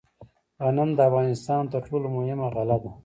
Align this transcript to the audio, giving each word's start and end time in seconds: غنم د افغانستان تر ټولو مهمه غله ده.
غنم 0.63 0.89
د 0.95 0.99
افغانستان 1.09 1.63
تر 1.73 1.81
ټولو 1.89 2.07
مهمه 2.17 2.47
غله 2.55 2.77
ده. 2.83 2.91